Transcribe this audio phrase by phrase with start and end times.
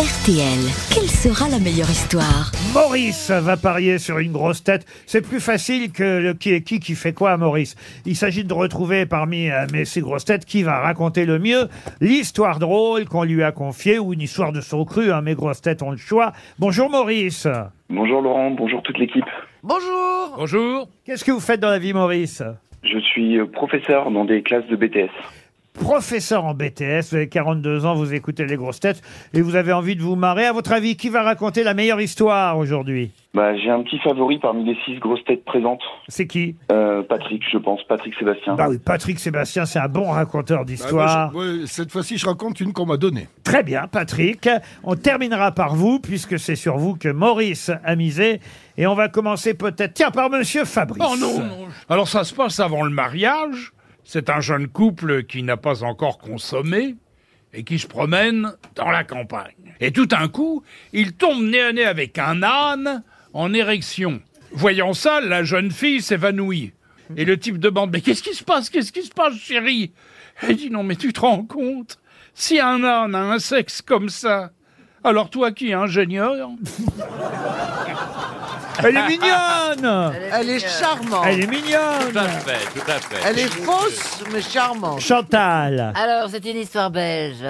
[0.00, 2.50] RTL, quelle sera la meilleure histoire?
[2.72, 4.86] Maurice va parier sur une grosse tête.
[5.04, 7.76] C'est plus facile que le qui est qui qui fait quoi, Maurice?
[8.06, 11.68] Il s'agit de retrouver parmi euh, mes ces grosses têtes qui va raconter le mieux
[12.00, 15.12] l'histoire drôle qu'on lui a confiée ou une histoire de son cru.
[15.12, 16.32] Hein, mes grosses têtes ont le choix.
[16.58, 17.46] Bonjour Maurice.
[17.90, 19.28] Bonjour Laurent, bonjour toute l'équipe.
[19.62, 20.88] Bonjour Bonjour.
[21.04, 22.42] Qu'est-ce que vous faites dans la vie, Maurice?
[22.84, 25.10] Je suis euh, professeur dans des classes de BTS.
[25.72, 29.00] Professeur en BTS, vous avez 42 ans, vous écoutez les grosses têtes
[29.32, 30.44] et vous avez envie de vous marrer.
[30.44, 33.12] À votre avis, qui va raconter la meilleure histoire aujourd'hui?
[33.34, 35.80] Bah, j'ai un petit favori parmi les six grosses têtes présentes.
[36.08, 36.56] C'est qui?
[36.72, 38.56] Euh, Patrick, je pense, Patrick Sébastien.
[38.56, 41.32] Bah oui, Patrick Sébastien, c'est un bon raconteur Bah, d'histoire.
[41.32, 43.28] moi, je- ouais, cette fois-ci, je raconte une qu'on m'a donnée.
[43.44, 44.48] Très bien, Patrick.
[44.82, 48.40] On terminera par vous, puisque c'est sur vous que Maurice a misé.
[48.76, 51.02] Et on va commencer peut-être, tiens, par Monsieur Fabrice.
[51.08, 51.68] Oh non, non.
[51.88, 53.72] Alors ça se passe avant le mariage.
[54.12, 56.96] C'est un jeune couple qui n'a pas encore consommé
[57.54, 59.76] et qui se promène dans la campagne.
[59.78, 64.20] Et tout d'un coup, il tombe nez à nez avec un âne en érection.
[64.50, 66.72] Voyant ça, la jeune fille s'évanouit.
[67.16, 68.68] Et le type demande, mais qu'est-ce qui se passe?
[68.68, 69.92] Qu'est-ce qui se passe, chérie
[70.42, 72.00] Elle dit, non, mais tu te rends compte
[72.34, 74.50] Si un âne a un sexe comme ça,
[75.04, 76.50] alors toi qui es ingénieur
[78.84, 81.24] Elle est mignonne Elle est charmante.
[81.26, 82.12] Elle est mignonne
[82.44, 83.28] fait, tout à fait.
[83.28, 85.00] Elle est fausse, mais charmante.
[85.00, 87.44] Chantal Alors, c'est une histoire belge.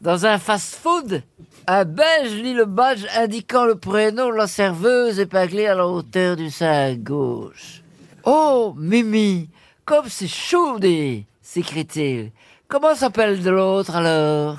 [0.00, 1.22] Dans un fast-food,
[1.66, 6.36] un Belge lit le badge indiquant le prénom de la serveuse épinglé à la hauteur
[6.36, 7.82] du sein gauche.
[8.24, 9.50] Oh, Mimi,
[9.84, 12.30] comme c'est chaudé, s'écrie-t-il.
[12.68, 14.58] Comment s'appelle de l'autre alors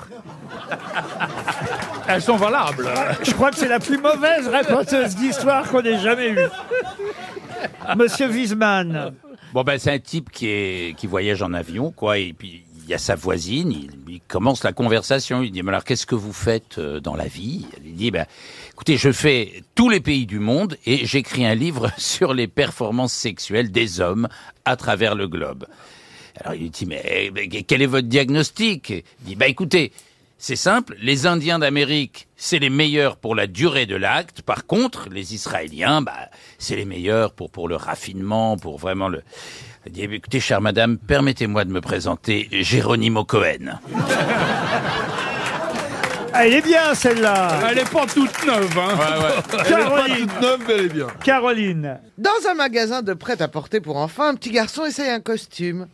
[2.08, 2.88] Elles sont valables.
[3.22, 6.48] Je crois que c'est la plus mauvaise raconteuse d'histoire qu'on ait jamais eue.
[7.96, 9.14] Monsieur Wiesmann.
[9.52, 12.90] Bon, ben, c'est un type qui, est, qui voyage en avion, quoi, et puis il
[12.90, 16.16] y a sa voisine, il, il commence la conversation, il dit, mais alors qu'est-ce que
[16.16, 17.66] vous faites euh, dans la vie?
[17.84, 18.26] Il dit, ben,
[18.72, 23.12] écoutez, je fais tous les pays du monde et j'écris un livre sur les performances
[23.12, 24.26] sexuelles des hommes
[24.64, 25.66] à travers le globe.
[26.36, 28.90] Alors il lui dit, mais, mais quel est votre diagnostic?
[28.90, 29.92] Il dit, bah écoutez,
[30.38, 34.40] c'est simple, les Indiens d'Amérique, c'est les meilleurs pour la durée de l'acte.
[34.40, 39.22] Par contre, les Israéliens, bah, c'est les meilleurs pour, pour le raffinement, pour vraiment le...
[39.86, 43.78] Il dit, écoutez, chère madame, permettez-moi de me présenter Géronimo Cohen.
[46.32, 50.88] Ah, Elle est bien celle-là Elle est pas toute neuve, hein Caroline Neuf, bel et
[50.88, 51.08] bien.
[51.24, 55.88] Caroline Dans un magasin de prêt-à-porter pour enfants, un petit garçon essaye un costume.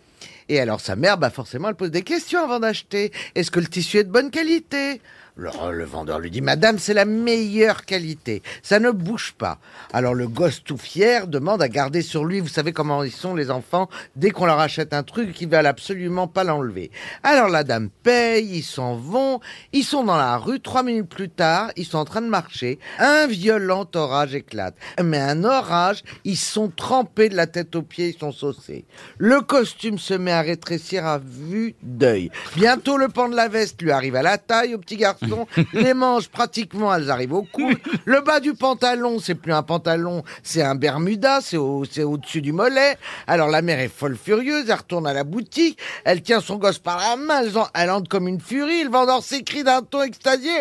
[0.48, 3.12] Et alors sa mère, bah forcément, elle pose des questions avant d'acheter.
[3.34, 5.00] Est-ce que le tissu est de bonne qualité?
[5.38, 8.42] Alors, le vendeur lui dit, Madame, c'est la meilleure qualité.
[8.62, 9.58] Ça ne bouge pas.
[9.92, 12.40] Alors le gosse tout fier demande à garder sur lui.
[12.40, 13.90] Vous savez comment ils sont les enfants?
[14.16, 16.90] Dès qu'on leur achète un truc, ils veulent absolument pas l'enlever.
[17.22, 19.40] Alors la dame paye, ils s'en vont.
[19.74, 20.60] Ils sont dans la rue.
[20.60, 22.78] Trois minutes plus tard, ils sont en train de marcher.
[22.98, 24.74] Un violent orage éclate.
[25.02, 28.86] Mais un orage, ils sont trempés de la tête aux pieds, ils sont saucés.
[29.18, 32.30] Le costume se met à rétrécir à vue d'œil.
[32.56, 35.25] Bientôt, le pan de la veste lui arrive à la taille au petit garçon.
[35.72, 37.70] Les manches, pratiquement, elles arrivent au cou.
[38.04, 42.40] Le bas du pantalon, c'est plus un pantalon, c'est un bermuda, c'est au, c'est au-dessus
[42.42, 42.96] du mollet.
[43.26, 46.78] Alors la mère est folle furieuse, elle retourne à la boutique, elle tient son gosse
[46.78, 50.02] par la main, elle, en- elle entre comme une furie, le vendeur s'écrie d'un ton
[50.02, 50.52] extasié.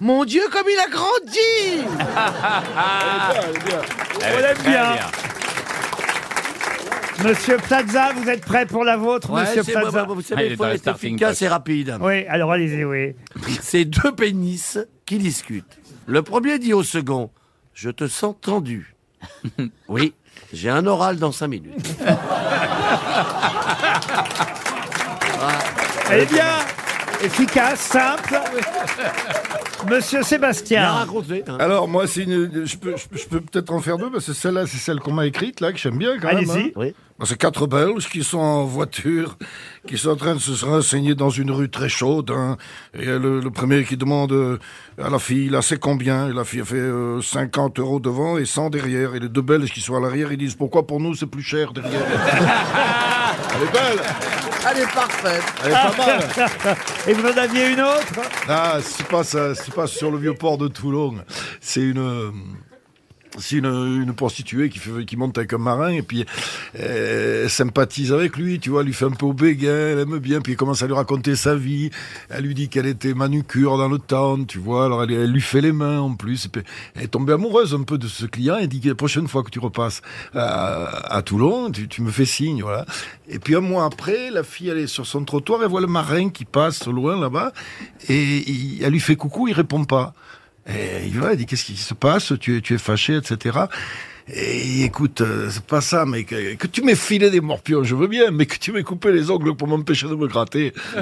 [0.00, 1.86] Mon Dieu, comme il a grandi
[4.22, 4.84] On l'aime bien.
[7.22, 10.28] Monsieur Plaza, vous êtes prêt pour la vôtre, Ouais, Monsieur c'est- Plaza bah, vous Ah,
[10.28, 11.98] savez, il faut être efficace et rapide.
[12.00, 13.14] Oui, alors allez-y, oui.
[13.62, 15.78] C'est deux pénis qui discutent.
[16.06, 17.30] Le premier dit au second
[17.74, 18.94] Je te sens tendu.
[19.88, 20.14] oui,
[20.52, 21.88] j'ai un oral dans cinq minutes.
[26.10, 26.58] Est bien
[27.22, 28.40] Efficace, simple.
[29.88, 30.82] Monsieur Sébastien.
[30.92, 31.06] hein.
[31.58, 34.26] Alors, moi, c'est une, je peux, je peux- je peux peut-être en faire deux, parce
[34.26, 36.48] que celle-là, c'est celle qu'on m'a écrite, là, que j'aime bien, quand même.
[36.50, 36.66] Allez-y.
[36.68, 36.70] hein.
[36.76, 36.94] Oui.
[37.18, 39.36] Bon, C'est quatre Belges qui sont en voiture,
[39.86, 42.30] qui sont en train de se renseigner dans une rue très chaude.
[42.30, 42.56] hein.
[42.94, 44.58] Et le, le premier qui demande euh,
[45.02, 46.28] à la fille, là, c'est combien?
[46.28, 49.14] Et la fille a fait euh, 50 euros devant et 100 derrière.
[49.14, 51.42] Et les deux Belges qui sont à l'arrière, ils disent, pourquoi pour nous c'est plus
[51.42, 52.00] cher derrière?
[53.54, 54.04] Elle est belle
[54.68, 55.42] Elle est parfaite.
[55.64, 56.76] Elle est pas mal
[57.06, 58.06] Et vous en aviez une autre?
[58.48, 61.14] Ah, c'est pas ça, c'est pas sur le vieux port de Toulon.
[61.60, 62.30] C'est une, euh,
[63.38, 66.24] c'est une, une prostituée qui, fait, qui monte avec un marin et puis
[66.78, 69.98] euh, elle sympathise avec lui, tu vois, elle lui fait un peu au béguin, elle
[70.00, 71.90] aime bien, puis elle commence à lui raconter sa vie.
[72.28, 75.40] Elle lui dit qu'elle était manucure dans le town, tu vois, alors elle, elle lui
[75.40, 76.48] fait les mains en plus.
[76.48, 76.62] Puis
[76.94, 79.42] elle est tombée amoureuse un peu de ce client et dit que la prochaine fois
[79.42, 80.02] que tu repasses
[80.34, 82.86] à, à Toulon, tu, tu me fais signe, voilà.
[83.28, 85.86] Et puis un mois après, la fille elle est sur son trottoir, elle voit le
[85.86, 87.52] marin qui passe au loin là-bas
[88.08, 90.14] et elle lui fait coucou, il répond pas.
[90.68, 92.32] Et il va, il dit qu'est-ce qui se passe?
[92.40, 93.58] Tu es, tu es fâché, etc.
[94.32, 97.96] Et écoute, euh, c'est pas ça, mais que, que tu m'aies filé des morpions, je
[97.96, 100.72] veux bien, mais que tu m'aies coupé les ongles pour m'empêcher de me gratter.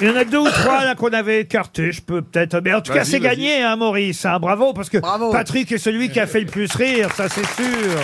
[0.00, 2.60] Il y en a deux ou trois là qu'on avait écartés, je peux peut-être.
[2.62, 4.24] Mais en tout cas, c'est gagné, hein, Maurice.
[4.26, 5.32] hein, bravo, parce que Bravo.
[5.32, 8.00] Patrick est celui qui a fait le plus rire, ça c'est sûr.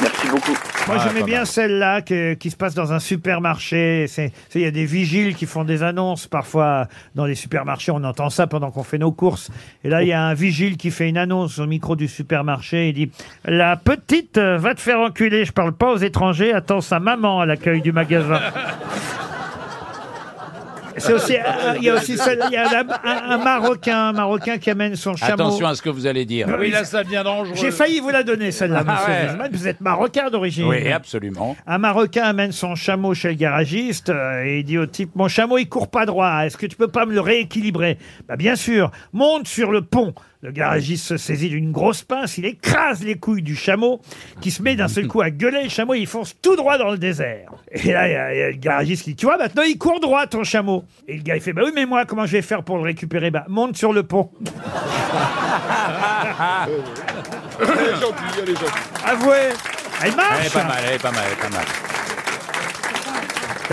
[0.00, 0.56] Merci beaucoup.
[0.86, 1.46] Moi, Ah, j'aimais pas bien mal.
[1.46, 4.06] celle-là que- qui se passe dans un supermarché.
[4.06, 7.90] C'est, c'est- il y a des vigiles qui font des annonces parfois dans les supermarchés.
[7.90, 9.50] On entend ça pendant qu'on fait nos courses.
[9.82, 12.90] Et là, il y a un vigile qui fait une annonce au micro du supermarché.
[12.90, 13.10] Il dit
[13.46, 15.44] La petite euh, va te faire enculer.
[15.46, 16.52] Je parle pas aux étrangers.
[16.52, 18.40] Attends sa maman à l'accueil du magasin.
[20.96, 24.08] C'est aussi, euh, il y a aussi celle, il y a un, un- un Marocain,
[24.08, 25.32] un Marocain qui amène son chameau.
[25.34, 26.46] Attention à ce que vous allez dire.
[26.58, 27.54] Oui, là, ça devient dangereux.
[27.56, 29.26] J'ai failli vous la donner, celle-là, Ah monsieur ouais.
[29.28, 29.50] Wiesmann.
[29.52, 30.66] Vous êtes Marocain d'origine.
[30.66, 31.56] Oui, absolument.
[31.66, 35.28] Un Marocain amène son chameau chez le garagiste euh, et il dit au type Mon
[35.28, 36.44] chameau, il court pas droit.
[36.44, 37.98] Est-ce que tu peux pas me le rééquilibrer?
[38.28, 38.90] Bah, bien sûr.
[39.12, 40.14] Monte sur le pont.
[40.44, 44.02] Le garagiste se saisit d'une grosse pince, il écrase les couilles du chameau,
[44.42, 45.62] qui se met d'un seul coup à gueuler.
[45.62, 47.50] Le chameau, il fonce tout droit dans le désert.
[47.72, 49.62] Et là, il y a, il y a le garagiste qui dit Tu vois, maintenant,
[49.62, 50.84] il court droit, ton chameau.
[51.08, 52.82] Et le gars, il fait Bah oui, mais moi, comment je vais faire pour le
[52.82, 54.28] récupérer Bah, monte sur le pont.
[57.58, 58.68] elle est gentille, elle est gentille.
[59.02, 59.48] Avouez
[60.02, 61.64] Elle Elle marche est pas mal, elle est pas mal, elle est pas mal.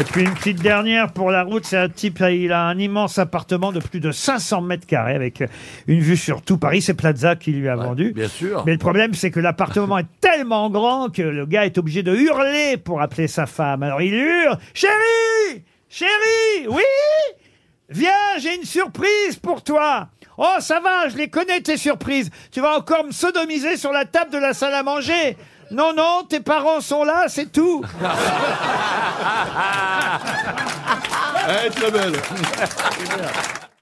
[0.02, 3.20] Et puis une petite dernière pour la route, c'est un type, il a un immense
[3.20, 5.44] appartement de plus de 500 mètres carrés avec
[5.86, 6.82] une vue sur tout Paris.
[6.82, 8.12] C'est Plaza qui lui a vendu.
[8.12, 8.64] Bien sûr.
[8.66, 12.16] Mais le problème, c'est que l'appartement est tellement grand que le gars est obligé de
[12.16, 13.84] hurler pour appeler sa femme.
[13.84, 16.82] Alors il hurle Chérie Chérie Oui
[17.90, 18.10] Viens,
[18.40, 20.10] j'ai une surprise pour toi
[20.40, 22.32] Oh, ça va, je les connais, tes surprises.
[22.52, 25.38] Tu vas encore me sodomiser sur la table de la salle à manger
[25.72, 27.82] non, non, tes parents sont là, c'est tout.
[31.48, 32.14] Elle est très belle.